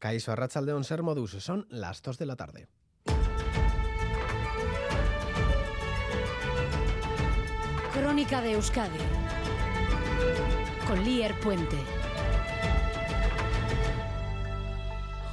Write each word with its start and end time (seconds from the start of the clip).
Caiso 0.00 0.32
Arrachaldeón 0.32 0.82
Ser 0.84 1.02
Modus, 1.02 1.32
son 1.32 1.66
las 1.68 2.00
2 2.00 2.16
de 2.16 2.26
la 2.26 2.34
tarde. 2.34 2.68
Crónica 7.92 8.40
de 8.40 8.52
Euskadi 8.52 8.98
con 10.88 11.04
Lier 11.04 11.38
Puente. 11.40 11.76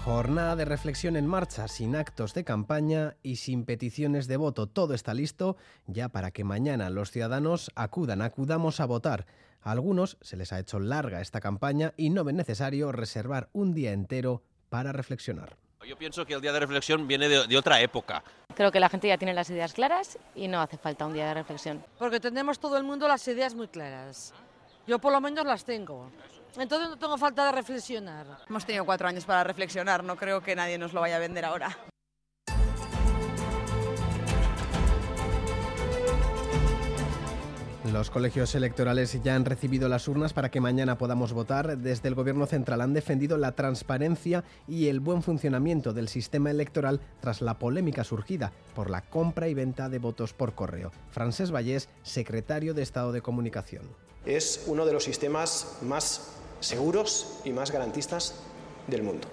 Jornada 0.04 0.58
de 0.58 0.66
reflexión 0.66 1.16
en 1.16 1.28
marcha, 1.28 1.70
sin 1.70 1.96
actos 1.96 2.34
de 2.34 2.44
campaña 2.44 3.16
y 3.24 3.38
sin 3.38 3.64
peticiones 3.64 4.28
de 4.28 4.36
voto. 4.36 4.68
Todo 4.68 4.94
está 4.94 5.14
listo 5.14 5.56
ya 5.86 6.10
para 6.10 6.32
que 6.32 6.44
mañana 6.44 6.90
los 6.90 7.12
ciudadanos 7.12 7.72
acudan, 7.76 8.22
acudamos 8.22 8.82
a 8.82 8.86
votar. 8.86 9.28
A 9.62 9.72
algunos 9.72 10.18
se 10.20 10.36
les 10.36 10.52
ha 10.52 10.60
hecho 10.60 10.80
larga 10.80 11.22
esta 11.22 11.40
campaña 11.40 11.94
y 11.96 12.10
no 12.10 12.26
ven 12.26 12.36
necesario 12.36 12.92
reservar 12.92 13.50
un 13.54 13.74
día 13.74 13.94
entero 13.94 14.44
para 14.70 14.92
reflexionar. 14.92 15.56
Yo 15.88 15.98
pienso 15.98 16.26
que 16.26 16.34
el 16.34 16.42
día 16.42 16.52
de 16.52 16.60
reflexión 16.60 17.08
viene 17.08 17.30
de, 17.30 17.48
de, 17.48 17.58
otra 17.58 17.80
época. 17.80 18.22
Creo 18.54 18.72
que 18.72 18.80
la 18.80 18.90
gente 18.90 19.08
ya 19.08 19.18
tiene 19.18 19.34
las 19.34 19.50
ideas 19.50 19.74
claras 19.74 20.18
y 20.36 20.48
no 20.50 20.60
hace 20.60 20.78
falta 20.78 21.06
un 21.06 21.14
día 21.14 21.28
de 21.28 21.34
reflexión. 21.34 21.84
Porque 21.98 22.20
tenemos 22.20 22.60
todo 22.60 22.78
el 22.78 22.84
mundo 22.84 23.08
las 23.08 23.26
ideas 23.28 23.56
muy 23.56 23.70
claras. 23.70 24.34
Yo 24.86 25.00
por 25.00 25.14
lo 25.14 25.22
menos 25.22 25.46
las 25.46 25.64
tengo. 25.64 26.12
Entonces 26.58 26.90
no 26.90 26.98
tengo 26.98 27.18
falta 27.18 27.46
de 27.46 27.52
reflexionar. 27.52 28.26
Hemos 28.50 28.66
tenido 28.66 28.84
cuatro 28.84 29.08
años 29.08 29.26
para 29.26 29.44
reflexionar, 29.44 30.04
no 30.04 30.16
creo 30.16 30.42
que 30.42 30.56
nadie 30.56 30.78
nos 30.78 30.92
lo 30.92 31.02
vaya 31.02 31.18
a 31.18 31.20
vender 31.20 31.46
ahora. 31.46 31.78
Los 37.94 38.10
colegios 38.10 38.54
electorales 38.54 39.18
ya 39.24 39.36
han 39.36 39.46
recibido 39.46 39.88
las 39.88 40.10
urnas 40.10 40.34
para 40.34 40.52
que 40.52 40.60
mañana 40.60 40.98
podamos 40.98 41.32
votar. 41.32 41.78
Desde 41.78 42.10
el 42.10 42.16
Gobierno 42.16 42.46
central 42.46 42.82
han 42.82 42.94
defendido 42.94 43.38
la 43.38 43.54
transparencia 43.54 44.44
y 44.68 44.88
el 44.88 45.00
buen 45.00 45.24
funcionamiento 45.24 45.94
del 45.94 46.10
sistema 46.10 46.52
electoral 46.52 47.00
tras 47.22 47.42
la 47.42 47.58
polémica 47.60 48.04
surgida 48.04 48.52
por 48.76 48.90
la 48.90 49.02
compra 49.02 49.48
y 49.48 49.54
venta 49.54 49.88
de 49.88 50.00
votos 50.00 50.34
por 50.34 50.54
correo. 50.54 50.92
Francés 51.12 51.52
Vallés, 51.52 51.88
secretario 52.04 52.74
de 52.74 52.84
Estado 52.84 53.14
de 53.14 53.22
Comunicación. 53.22 53.84
Es 54.26 54.66
uno 54.68 54.86
de 54.86 54.92
los 54.94 55.06
sistemas 55.06 55.78
más 55.82 56.34
seguros 56.60 57.40
y 57.46 57.52
más 57.52 57.72
garantistas 57.72 58.36
del 58.88 59.04
mundo. 59.04 59.30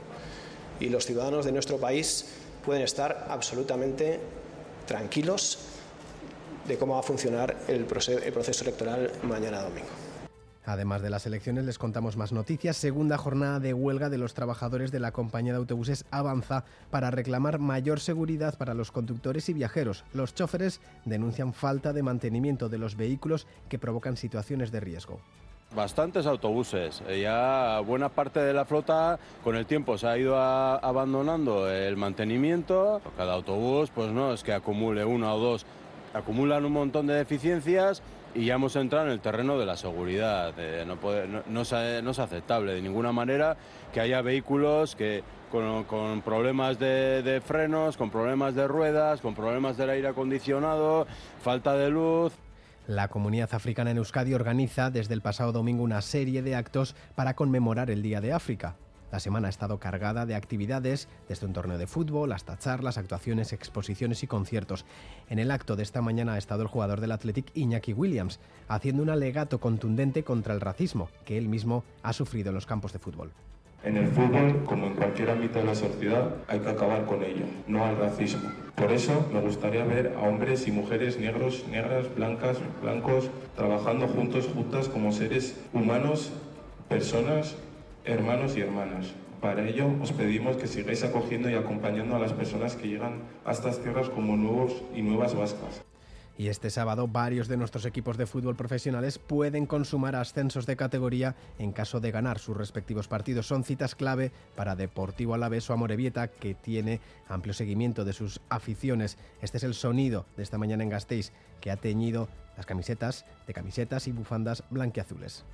Y 0.78 0.90
los 0.90 1.06
ciudadanos 1.06 1.44
de 1.44 1.52
nuestro 1.52 1.78
país 1.78 2.26
pueden 2.64 2.82
estar 2.82 3.26
absolutamente 3.28 4.20
tranquilos 4.86 5.58
de 6.66 6.78
cómo 6.78 6.94
va 6.94 7.00
a 7.00 7.02
funcionar 7.02 7.56
el 7.68 7.84
proceso 7.84 8.64
electoral 8.64 9.10
mañana 9.22 9.60
domingo. 9.60 9.88
Además 10.66 11.02
de 11.02 11.10
las 11.10 11.26
elecciones, 11.26 11.64
les 11.66 11.78
contamos 11.78 12.16
más 12.16 12.32
noticias. 12.32 12.78
Segunda 12.78 13.18
jornada 13.18 13.60
de 13.60 13.74
huelga 13.74 14.08
de 14.08 14.16
los 14.16 14.32
trabajadores 14.32 14.90
de 14.90 15.00
la 15.00 15.12
compañía 15.12 15.52
de 15.52 15.58
autobuses 15.58 16.06
avanza 16.10 16.64
para 16.90 17.10
reclamar 17.10 17.58
mayor 17.58 18.00
seguridad 18.00 18.56
para 18.56 18.72
los 18.72 18.90
conductores 18.90 19.48
y 19.50 19.52
viajeros. 19.52 20.04
Los 20.14 20.34
choferes 20.34 20.80
denuncian 21.04 21.52
falta 21.52 21.92
de 21.92 22.02
mantenimiento 22.02 22.70
de 22.70 22.78
los 22.78 22.96
vehículos 22.96 23.46
que 23.68 23.78
provocan 23.78 24.16
situaciones 24.16 24.72
de 24.72 24.80
riesgo. 24.80 25.20
Bastantes 25.76 26.24
autobuses. 26.24 27.02
Ya 27.20 27.80
buena 27.80 28.08
parte 28.08 28.40
de 28.40 28.54
la 28.54 28.64
flota 28.64 29.18
con 29.42 29.56
el 29.56 29.66
tiempo 29.66 29.98
se 29.98 30.06
ha 30.06 30.16
ido 30.16 30.38
a, 30.38 30.76
abandonando 30.76 31.68
el 31.70 31.96
mantenimiento. 31.96 33.02
Cada 33.18 33.34
autobús, 33.34 33.90
pues 33.90 34.12
no 34.12 34.32
es 34.32 34.42
que 34.42 34.52
acumule 34.52 35.04
uno 35.04 35.34
o 35.34 35.38
dos 35.38 35.66
acumulan 36.14 36.64
un 36.64 36.72
montón 36.72 37.06
de 37.06 37.14
deficiencias 37.14 38.02
y 38.34 38.46
ya 38.46 38.54
hemos 38.54 38.74
entrado 38.76 39.06
en 39.06 39.12
el 39.12 39.20
terreno 39.20 39.58
de 39.58 39.66
la 39.66 39.76
seguridad. 39.76 40.54
No, 40.86 40.96
no, 41.46 41.60
es, 41.62 42.18
aceptable 42.18 42.74
de 42.74 42.80
ninguna 42.80 43.12
manera 43.12 43.56
que 43.92 44.00
haya 44.00 44.22
vehículos 44.22 44.96
que 44.96 45.22
con, 45.50 45.84
con 45.84 46.22
problemas 46.22 46.78
de, 46.78 47.22
de, 47.22 47.40
frenos, 47.40 47.96
con 47.96 48.10
problemas 48.10 48.54
de 48.54 48.66
ruedas, 48.66 49.20
con 49.20 49.34
problemas 49.34 49.76
del 49.76 49.90
aire 49.90 50.08
acondicionado, 50.08 51.06
falta 51.42 51.74
de 51.74 51.90
luz. 51.90 52.32
La 52.86 53.08
comunidad 53.08 53.54
africana 53.54 53.90
en 53.90 53.98
Euskadi 53.98 54.34
organiza 54.34 54.90
desde 54.90 55.14
el 55.14 55.22
pasado 55.22 55.52
domingo 55.52 55.82
una 55.82 56.02
serie 56.02 56.42
de 56.42 56.54
actos 56.54 56.94
para 57.14 57.34
conmemorar 57.34 57.90
el 57.90 58.02
Día 58.02 58.20
de 58.20 58.32
África. 58.32 58.76
La 59.14 59.20
semana 59.20 59.46
ha 59.46 59.50
estado 59.50 59.78
cargada 59.78 60.26
de 60.26 60.34
actividades, 60.34 61.06
desde 61.28 61.46
un 61.46 61.52
torneo 61.52 61.78
de 61.78 61.86
fútbol 61.86 62.32
hasta 62.32 62.58
charlas, 62.58 62.98
actuaciones, 62.98 63.52
exposiciones 63.52 64.24
y 64.24 64.26
conciertos. 64.26 64.84
En 65.30 65.38
el 65.38 65.52
acto 65.52 65.76
de 65.76 65.84
esta 65.84 66.02
mañana 66.02 66.32
ha 66.32 66.38
estado 66.38 66.62
el 66.62 66.68
jugador 66.68 67.00
del 67.00 67.12
Athletic 67.12 67.46
Iñaki 67.54 67.92
Williams, 67.92 68.40
haciendo 68.66 69.04
un 69.04 69.10
alegato 69.10 69.60
contundente 69.60 70.24
contra 70.24 70.52
el 70.52 70.60
racismo 70.60 71.10
que 71.24 71.38
él 71.38 71.48
mismo 71.48 71.84
ha 72.02 72.12
sufrido 72.12 72.48
en 72.48 72.56
los 72.56 72.66
campos 72.66 72.92
de 72.92 72.98
fútbol. 72.98 73.30
En 73.84 73.98
el 73.98 74.08
fútbol, 74.08 74.64
como 74.64 74.88
en 74.88 74.94
cualquier 74.94 75.30
ámbito 75.30 75.60
de 75.60 75.64
la 75.64 75.76
sociedad, 75.76 76.34
hay 76.48 76.58
que 76.58 76.70
acabar 76.70 77.04
con 77.04 77.22
ello, 77.22 77.44
no 77.68 77.84
al 77.84 77.96
racismo. 77.96 78.50
Por 78.74 78.90
eso 78.90 79.28
me 79.32 79.40
gustaría 79.40 79.84
ver 79.84 80.16
a 80.18 80.22
hombres 80.22 80.66
y 80.66 80.72
mujeres 80.72 81.20
negros, 81.20 81.64
negras, 81.70 82.12
blancas, 82.16 82.56
blancos, 82.82 83.30
trabajando 83.54 84.08
juntos, 84.08 84.48
juntas 84.52 84.88
como 84.88 85.12
seres 85.12 85.56
humanos, 85.72 86.32
personas 86.88 87.54
hermanos 88.04 88.56
y 88.56 88.60
hermanas. 88.60 89.12
Para 89.40 89.66
ello 89.68 89.90
os 90.00 90.12
pedimos 90.12 90.56
que 90.56 90.66
sigáis 90.66 91.04
acogiendo 91.04 91.50
y 91.50 91.54
acompañando 91.54 92.16
a 92.16 92.18
las 92.18 92.32
personas 92.32 92.76
que 92.76 92.88
llegan 92.88 93.22
a 93.44 93.52
estas 93.52 93.82
tierras 93.82 94.08
como 94.08 94.36
nuevos 94.36 94.82
y 94.94 95.02
nuevas 95.02 95.34
vascas. 95.34 95.84
Y 96.36 96.48
este 96.48 96.70
sábado 96.70 97.06
varios 97.06 97.46
de 97.46 97.56
nuestros 97.56 97.86
equipos 97.86 98.16
de 98.16 98.26
fútbol 98.26 98.56
profesionales 98.56 99.18
pueden 99.20 99.66
consumar 99.66 100.16
ascensos 100.16 100.66
de 100.66 100.76
categoría 100.76 101.36
en 101.60 101.70
caso 101.70 102.00
de 102.00 102.10
ganar 102.10 102.40
sus 102.40 102.56
respectivos 102.56 103.06
partidos. 103.06 103.46
Son 103.46 103.62
citas 103.62 103.94
clave 103.94 104.32
para 104.56 104.74
Deportivo 104.74 105.34
Alavés 105.34 105.70
o 105.70 105.74
Amorebieta, 105.74 106.26
que 106.26 106.54
tiene 106.54 107.00
amplio 107.28 107.54
seguimiento 107.54 108.04
de 108.04 108.14
sus 108.14 108.40
aficiones. 108.48 109.16
Este 109.42 109.58
es 109.58 109.64
el 109.64 109.74
sonido 109.74 110.26
de 110.36 110.42
esta 110.42 110.58
mañana 110.58 110.82
en 110.82 110.90
Gasteiz, 110.90 111.30
que 111.60 111.70
ha 111.70 111.76
teñido 111.76 112.28
las 112.56 112.66
camisetas 112.66 113.26
de 113.46 113.54
camisetas 113.54 114.08
y 114.08 114.12
bufandas 114.12 114.64
blanquiazules. 114.70 115.44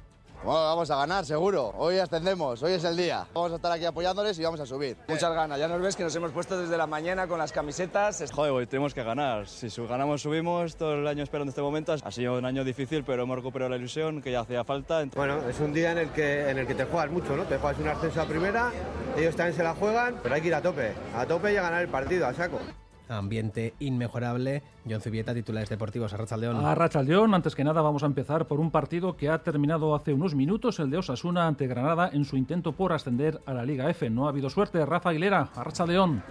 Bueno, 0.43 0.61
vamos 0.61 0.91
a 0.91 0.97
ganar, 0.97 1.27
seguro. 1.27 1.75
Hoy 1.77 1.99
ascendemos, 1.99 2.63
hoy 2.63 2.73
es 2.73 2.85
el 2.85 2.97
día. 2.97 3.27
Vamos 3.35 3.53
a 3.53 3.57
estar 3.57 3.71
aquí 3.73 3.85
apoyándoles 3.85 4.39
y 4.39 4.43
vamos 4.43 4.59
a 4.59 4.65
subir. 4.65 4.97
Muchas 5.07 5.35
ganas. 5.35 5.59
Ya 5.59 5.69
nos 5.69 5.83
ves 5.83 5.97
que 5.97 6.03
nos 6.03 6.17
hemos 6.17 6.33
puesto 6.33 6.59
desde 6.59 6.79
la 6.79 6.87
mañana 6.87 7.27
con 7.27 7.39
las 7.39 7.53
camisetas. 7.53 8.25
Joder, 8.33 8.51
hoy 8.51 8.67
tenemos 8.67 8.95
que 8.95 9.03
ganar. 9.03 9.47
Si 9.47 9.69
ganamos, 9.87 10.23
subimos. 10.23 10.77
Todo 10.77 10.95
el 10.95 11.07
año 11.07 11.23
esperando 11.23 11.51
este 11.51 11.61
momento. 11.61 11.95
Ha 12.03 12.11
sido 12.11 12.39
un 12.39 12.47
año 12.47 12.65
difícil, 12.65 13.05
pero 13.05 13.25
hemos 13.25 13.37
recuperado 13.37 13.69
la 13.69 13.77
ilusión 13.77 14.23
que 14.23 14.33
ya 14.33 14.41
hacía 14.41 14.65
falta. 14.65 15.05
Bueno, 15.15 15.47
es 15.47 15.61
un 15.61 15.75
día 15.75 15.93
en 15.93 15.99
el 15.99 16.09
que, 16.09 16.49
en 16.49 16.59
el 16.59 16.67
que 16.67 16.75
te 16.75 16.87
juegas 16.87 17.11
mucho, 17.11 17.37
¿no? 17.37 17.45
Te 17.45 17.59
juegas 17.59 17.79
un 17.79 17.89
ascenso 17.89 18.23
a 18.23 18.25
primera, 18.25 18.71
ellos 19.19 19.37
también 19.37 19.55
se 19.55 19.63
la 19.63 19.75
juegan, 19.75 20.21
pero 20.23 20.35
hay 20.35 20.41
que 20.41 20.49
ir 20.49 20.55
a 20.55 20.63
tope. 20.63 20.95
A 21.15 21.27
tope 21.27 21.53
y 21.53 21.57
a 21.59 21.63
ganar 21.63 21.83
el 21.83 21.89
partido, 21.89 22.27
a 22.27 22.33
saco 22.33 22.61
ambiente 23.11 23.75
inmejorable. 23.81 24.63
John 24.89 25.01
Zubieta, 25.01 25.35
titulares 25.35 25.69
deportivos, 25.69 26.13
Arrachaldeón. 26.13 26.65
Arrachaldeón, 26.65 27.35
antes 27.35 27.55
que 27.55 27.65
nada 27.65 27.83
vamos 27.83 28.03
a 28.03 28.07
empezar 28.07 28.47
por 28.47 28.61
un 28.61 28.71
partido 28.71 29.17
que 29.17 29.29
ha 29.29 29.43
terminado 29.43 29.95
hace 29.95 30.13
unos 30.13 30.35
minutos, 30.35 30.79
el 30.81 30.91
de 30.91 30.99
Osasuna 30.99 31.47
ante 31.47 31.67
Granada 31.67 32.11
en 32.13 32.25
su 32.25 32.37
intento 32.37 32.73
por 32.73 32.93
ascender 32.93 33.41
a 33.47 33.55
la 33.55 33.65
Liga 33.65 33.89
F. 33.91 34.09
No 34.11 34.27
ha 34.27 34.31
habido 34.31 34.51
suerte. 34.51 34.85
Rafa 34.87 35.11
Aguilera, 35.11 35.51
Arrachaldeón. 35.55 36.23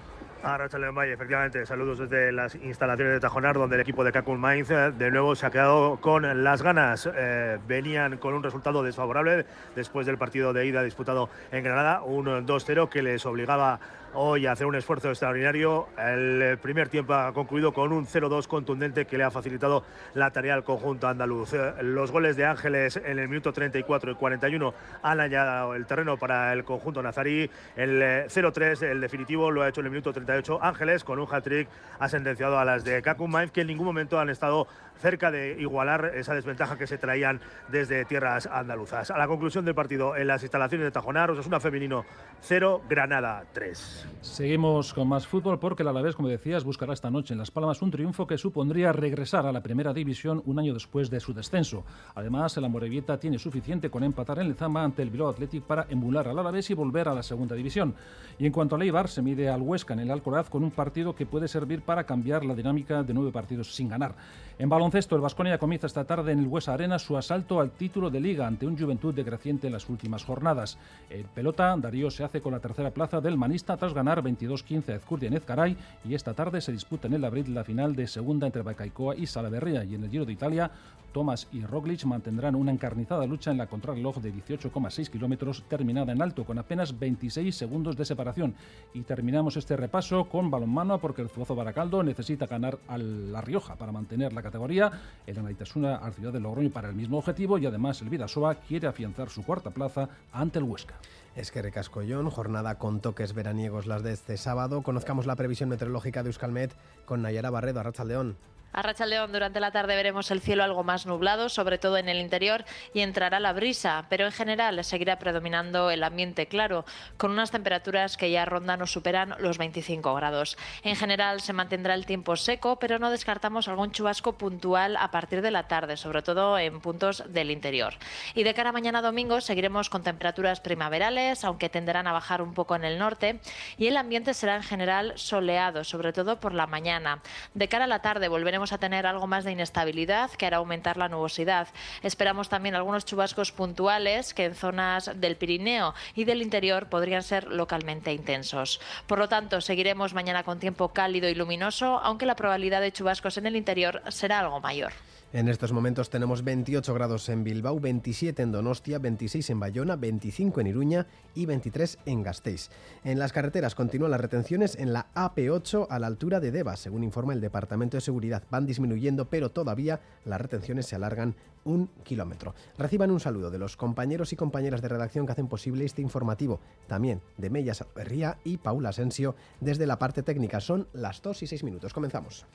Arrachaldeón 0.44 0.96
Valle, 0.96 1.14
efectivamente, 1.14 1.66
saludos 1.66 2.00
desde 2.00 2.32
las 2.32 2.56
instalaciones 2.56 3.14
de 3.14 3.20
Tajonar, 3.20 3.58
donde 3.58 3.76
el 3.76 3.82
equipo 3.82 4.04
de 4.04 4.12
Cacun 4.12 4.40
Mainz 4.40 4.70
de 4.70 5.12
nuevo 5.12 5.36
se 5.36 5.46
ha 5.46 5.52
quedado 5.52 5.98
con 5.98 6.44
las 6.44 6.62
ganas. 6.62 7.10
Eh, 7.14 7.58
venían 7.68 8.18
con 8.18 8.34
un 8.34 8.42
resultado 8.42 8.82
desfavorable 8.82 9.46
después 9.76 10.06
del 10.06 10.18
partido 10.18 10.54
de 10.54 10.66
ida 10.66 10.82
disputado 10.82 11.30
en 11.52 11.64
Granada, 11.64 12.04
un 12.04 12.26
2-0 12.26 12.88
que 12.88 13.02
les 13.02 13.26
obligaba 13.26 13.80
hoy 14.14 14.48
a 14.48 14.54
hacer 14.54 14.66
un 14.66 14.76
esfuerzo 14.76 15.10
extraordinario. 15.10 15.88
El 15.98 16.58
primer 16.62 16.90
tiempo 16.90 17.14
ha 17.14 17.34
concluido 17.34 17.74
con 17.74 17.92
un 17.92 18.06
0-2 18.06 18.48
contundente 18.48 19.06
que 19.06 19.18
le 19.18 19.24
ha 19.24 19.32
facilitado 19.32 19.84
la 20.14 20.32
tarea 20.32 20.54
al 20.54 20.64
conjunto 20.64 21.08
andaluz. 21.08 21.54
Los 21.82 22.12
goles 22.12 22.36
de 22.36 22.46
Ángeles 22.46 22.98
en 22.98 23.20
el 23.20 23.28
minuto 23.28 23.54
34 23.54 24.12
y 24.12 24.16
41 24.16 24.74
han 25.04 25.20
añadido 25.20 25.76
el 25.76 25.86
terreno 25.86 26.18
para 26.18 26.54
el 26.54 26.64
conjunto 26.64 27.04
nazarí. 27.04 27.50
El 27.76 28.02
0-3, 28.02 28.84
el 28.84 29.02
definitivo, 29.02 29.52
lo 29.52 29.64
ha 29.64 29.70
hecho 29.70 29.82
en 29.82 29.88
el 29.88 29.92
minuto 29.92 30.14
38 30.30 30.60
Ángeles 30.62 31.04
con 31.04 31.20
un 31.20 31.28
hat-trick 31.30 31.68
ha 31.98 32.08
sentenciado 32.08 32.60
a 32.60 32.66
las 32.66 32.84
de 32.84 33.02
Kakum 33.02 33.34
que 33.52 33.62
en 33.62 33.68
ningún 33.68 33.86
momento 33.86 34.20
han 34.20 34.30
estado 34.30 34.68
cerca 35.00 35.32
de 35.32 35.56
igualar 35.60 36.12
esa 36.16 36.34
desventaja 36.34 36.78
que 36.78 36.86
se 36.86 36.98
traían 36.98 37.40
desde 37.70 38.06
tierras 38.06 38.48
andaluzas. 38.48 39.12
A 39.12 39.18
la 39.18 39.28
conclusión 39.28 39.66
del 39.66 39.76
partido 39.76 40.16
en 40.16 40.28
las 40.28 40.44
instalaciones 40.44 40.86
de 40.86 40.92
Tajonar, 40.92 41.32
una 41.32 41.60
femenino 41.60 42.06
0, 42.42 42.82
Granada 42.90 43.46
3. 43.54 44.08
Seguimos 44.22 44.94
con 44.94 45.08
más 45.08 45.26
fútbol 45.26 45.60
porque 45.60 45.84
el 45.84 45.90
Alavés, 45.90 46.16
como 46.16 46.28
decías, 46.28 46.64
buscará 46.64 46.94
esta 46.94 47.10
noche 47.10 47.34
en 47.34 47.40
Las 47.40 47.52
Palmas 47.52 47.82
un 47.82 47.92
triunfo 47.92 48.28
que 48.28 48.38
supondría 48.38 48.92
regresar 48.92 49.46
a 49.46 49.52
la 49.52 49.62
primera 49.62 49.94
división 49.94 50.42
un 50.46 50.60
año 50.60 50.74
después 50.74 51.10
de 51.10 51.20
su 51.20 51.34
descenso. 51.34 51.86
Además, 52.16 52.56
el 52.58 52.66
Amorebieta 52.66 53.20
tiene 53.20 53.40
suficiente 53.40 53.90
con 53.90 54.04
empatar 54.04 54.40
en 54.40 54.50
Lezama 54.50 54.84
ante 54.84 55.02
el 55.02 55.10
Bilbao 55.10 55.30
Athletic 55.30 55.64
para 55.64 55.86
emular 55.90 56.28
al 56.28 56.40
Alavés 56.40 56.70
y 56.70 56.74
volver 56.74 57.08
a 57.08 57.14
la 57.14 57.24
segunda 57.24 57.56
división. 57.56 57.96
Y 58.38 58.46
en 58.46 58.52
cuanto 58.52 58.76
a 58.76 58.80
Leibar, 58.80 59.08
se 59.08 59.22
mide 59.22 59.50
al 59.50 59.62
Huesca 59.62 59.94
en 59.94 60.00
el 60.00 60.12
Alcoraz 60.20 60.50
con 60.50 60.66
un 60.66 60.72
partido 60.72 61.16
que 61.16 61.26
puede 61.26 61.48
servir 61.48 61.82
para 61.82 62.04
cambiar 62.04 62.44
la 62.44 62.54
dinámica 62.54 63.04
de 63.04 63.14
nueve 63.14 63.32
partidos 63.32 63.74
sin 63.74 63.88
ganar. 63.88 64.16
En 64.58 64.68
baloncesto, 64.68 65.16
el 65.16 65.22
Vasconia 65.22 65.58
comienza 65.58 65.88
esta 65.88 66.04
tarde 66.04 66.34
en 66.34 66.40
el 66.40 66.48
Huesa 66.48 66.74
Arena 66.74 67.00
su 67.00 67.16
asalto 67.16 67.62
al 67.62 67.72
título 67.72 68.10
de 68.10 68.20
liga 68.20 68.46
ante 68.46 68.68
un 68.68 68.78
Juventud 68.78 69.14
decreciente 69.14 69.68
en 69.68 69.74
las 69.74 69.88
últimas 69.88 70.26
jornadas. 70.26 70.78
En 71.10 71.26
pelota, 71.28 71.74
Darío 71.78 72.12
se 72.12 72.26
hace 72.26 72.42
con 72.42 72.52
la 72.52 72.60
tercera 72.60 72.92
plaza 72.92 73.22
del 73.22 73.38
Manista 73.38 73.78
tras 73.78 73.94
ganar 73.94 74.22
22-15 74.22 74.90
a 74.90 74.96
Ezcurdia 74.96 75.28
en 75.28 75.38
Ezcaray 75.38 75.78
y 76.04 76.14
esta 76.14 76.34
tarde 76.34 76.60
se 76.60 76.74
disputa 76.74 77.08
en 77.08 77.14
el 77.14 77.24
Abril 77.24 77.56
la 77.56 77.64
final 77.64 77.96
de 77.96 78.08
segunda 78.08 78.46
entre 78.46 78.62
Bacaicoa 78.62 79.16
y 79.16 79.26
Salaverría 79.26 79.86
y 79.86 79.96
en 79.96 80.04
el 80.04 80.10
Giro 80.10 80.26
de 80.26 80.34
Italia 80.34 80.70
Thomas 81.12 81.48
y 81.52 81.62
Roglic 81.62 82.06
mantendrán 82.06 82.56
una 82.56 82.72
encarnizada 82.72 83.26
lucha 83.26 83.52
en 83.52 83.58
la 83.58 83.68
contrarreloj 83.68 84.18
de 84.18 84.34
18,6 84.34 85.10
kilómetros 85.10 85.64
terminada 85.68 86.12
en 86.12 86.22
alto 86.22 86.46
con 86.46 86.58
apenas 86.58 86.98
26 86.98 87.56
segundos 87.56 87.98
de 87.98 88.06
separación. 88.06 88.56
Y 88.94 89.02
terminamos 89.02 89.58
este 89.58 89.78
repaso 89.78 90.26
con 90.26 90.50
balonmano 90.50 91.00
porque 91.00 91.22
el 91.22 91.30
Zuazo 91.30 91.56
Baracaldo 91.56 92.04
necesita 92.04 92.48
ganar 92.48 92.80
a 92.88 92.98
La 92.98 93.42
Rioja 93.42 93.76
para 93.76 93.92
mantener 93.92 94.34
la 94.34 94.42
categoría, 94.42 94.92
el 95.26 95.38
Anaitasuna 95.38 95.96
al 95.96 96.14
Ciudad 96.14 96.34
de 96.34 96.40
Logroño 96.40 96.72
para 96.72 96.90
el 96.90 96.96
mismo 96.96 97.18
objetivo 97.18 97.58
y 97.58 97.66
además 97.66 98.02
el 98.02 98.10
Vidasoa 98.10 98.56
quiere 98.56 98.88
afianzar 98.88 99.30
su 99.30 99.44
cuarta 99.44 99.72
plaza 99.72 100.10
ante 100.32 100.60
el 100.60 100.66
Huesca. 100.66 100.96
Es 101.36 101.52
que 101.52 101.62
recascollón, 101.62 102.30
jornada 102.30 102.76
con 102.78 103.00
toques 103.00 103.34
veraniegos 103.34 103.86
las 103.86 104.04
de 104.04 104.14
este 104.14 104.38
sábado. 104.38 104.82
Conozcamos 104.82 105.26
la 105.26 105.36
previsión 105.36 105.70
meteorológica 105.70 106.24
de 106.24 106.30
Euskalmet 106.30 106.76
con 107.06 107.22
Nayara 107.22 107.50
Barredo, 107.50 107.80
Arrachaldeón. 107.80 108.36
A 108.72 109.06
León 109.06 109.32
durante 109.32 109.60
la 109.60 109.72
tarde 109.72 109.96
veremos 109.96 110.30
el 110.30 110.42
cielo 110.42 110.64
algo 110.64 110.84
más 110.84 111.08
nublado, 111.08 111.50
sobre 111.50 111.80
todo 111.80 111.98
en 111.98 112.08
el 112.08 112.18
interior, 112.18 112.66
y 112.94 113.00
entrará 113.00 113.40
la 113.40 113.52
brisa, 113.52 114.06
pero 114.10 114.26
en 114.26 114.32
general 114.32 114.84
seguirá 114.84 115.18
predominando 115.18 115.90
el 115.90 116.04
ambiente 116.04 116.48
claro, 116.48 116.86
con 117.18 117.32
unas 117.32 117.50
temperaturas 117.50 118.16
que 118.16 118.30
ya 118.30 118.46
rondan 118.46 118.82
o 118.84 118.88
superan 118.88 119.36
los 119.40 119.58
25 119.58 120.14
grados. 120.14 120.56
En 120.84 120.96
general 120.96 121.42
se 121.42 121.54
mantendrá 121.54 121.96
el 121.96 122.06
tiempo 122.06 122.36
seco, 122.36 122.78
pero 122.78 123.00
no 123.00 123.10
descartamos 123.10 123.68
algún 123.68 123.92
chubasco 123.92 124.38
puntual 124.38 124.98
a 124.98 125.10
partir 125.10 125.42
de 125.42 125.52
la 125.52 125.68
tarde, 125.68 125.98
sobre 125.98 126.22
todo 126.22 126.60
en 126.60 126.80
puntos 126.80 127.24
del 127.28 127.50
interior. 127.50 127.96
Y 128.36 128.44
de 128.44 128.54
cara 128.54 128.70
a 128.70 128.74
mañana 128.74 129.02
domingo 129.02 129.42
seguiremos 129.42 129.90
con 129.90 130.04
temperaturas 130.04 130.60
primaverales, 130.60 131.44
aunque 131.44 131.70
tenderán 131.70 132.06
a 132.06 132.12
bajar 132.12 132.42
un 132.42 132.54
poco 132.54 132.76
en 132.76 132.84
el 132.84 133.00
norte, 133.00 133.40
y 133.78 133.88
el 133.88 133.98
ambiente 133.98 134.36
será 134.36 134.56
en 134.56 134.64
general 134.64 135.14
soleado, 135.16 135.84
sobre 135.84 136.14
todo 136.14 136.40
por 136.40 136.54
la 136.54 136.68
mañana. 136.68 137.22
De 137.56 137.68
cara 137.68 137.86
a 137.86 137.88
la 137.88 138.02
tarde 138.02 138.28
volveremos 138.60 138.74
a 138.74 138.78
tener 138.78 139.06
algo 139.08 139.26
más 139.26 139.46
de 139.46 139.54
inestabilidad 139.54 140.32
que 140.32 140.46
hará 140.46 140.58
aumentar 140.58 140.98
la 140.98 141.08
nubosidad. 141.08 141.70
Esperamos 142.04 142.50
también 142.50 142.76
algunos 142.76 143.06
chubascos 143.06 143.54
puntuales 143.54 144.34
que 144.34 144.46
en 144.46 144.56
zonas 144.56 145.12
del 145.16 145.38
Pirineo 145.38 145.94
y 146.14 146.26
del 146.26 146.42
interior 146.42 146.90
podrían 146.90 147.24
ser 147.24 147.48
localmente 147.48 148.12
intensos. 148.12 148.82
Por 149.08 149.18
lo 149.18 149.30
tanto, 149.30 149.62
seguiremos 149.62 150.14
mañana 150.14 150.44
con 150.44 150.60
tiempo 150.60 150.90
cálido 150.90 151.30
y 151.30 151.36
luminoso, 151.36 152.00
aunque 152.00 152.26
la 152.26 152.36
probabilidad 152.36 152.82
de 152.82 152.92
chubascos 152.92 153.38
en 153.38 153.48
el 153.48 153.56
interior 153.56 154.02
será 154.10 154.40
algo 154.40 154.60
mayor. 154.60 154.92
En 155.32 155.48
estos 155.48 155.72
momentos 155.72 156.10
tenemos 156.10 156.44
28 156.44 156.92
grados 156.96 157.30
en 157.30 157.44
Bilbao, 157.44 157.80
27 157.80 158.42
en 158.42 158.52
Donostia, 158.52 158.98
26 158.98 159.52
en 159.52 159.60
Bayona, 159.60 159.96
25 159.96 160.60
en 160.60 160.66
Iruña 160.66 161.06
y 161.36 161.46
23 161.46 162.00
en 162.08 162.24
Gasteiz. 162.24 162.72
En 163.04 163.20
las 163.20 163.32
carreteras 163.32 163.76
continúan 163.76 164.10
las 164.10 164.22
retenciones 164.22 164.76
en 164.76 164.92
la 164.92 165.06
AP8 165.14 165.86
a 165.88 166.00
la 166.00 166.08
altura 166.08 166.40
de 166.40 166.50
Deva, 166.50 166.76
según 166.78 167.04
informa 167.04 167.34
el 167.34 167.42
Departamento 167.42 167.96
de 167.96 168.02
Seguridad. 168.02 168.42
Van 168.50 168.66
disminuyendo, 168.66 169.30
pero 169.30 169.52
todavía 169.52 170.00
las 170.26 170.42
retenciones 170.42 170.86
se 170.86 170.96
alargan 170.96 171.36
un 171.64 171.88
kilómetro. 172.04 172.56
Reciban 172.78 173.12
un 173.12 173.20
saludo 173.20 173.52
de 173.52 173.60
los 173.60 173.78
compañeros 173.78 174.34
y 174.34 174.36
compañeras 174.36 174.82
de 174.82 174.90
redacción 174.90 175.26
que 175.26 175.34
hacen 175.34 175.48
posible 175.48 175.86
este 175.86 176.02
informativo, 176.02 176.60
también 176.88 177.22
de 177.38 177.50
Mella 177.50 177.74
Salverría 177.74 178.38
y 178.44 178.58
Paula 178.58 178.90
Asensio 178.90 179.36
desde 179.60 179.86
la 179.86 180.00
parte 180.00 180.24
técnica. 180.24 180.62
Son 180.62 180.88
las 180.94 181.22
2 181.22 181.44
y 181.44 181.48
6 181.48 181.64
minutos. 181.64 181.94
Comenzamos. 181.94 182.46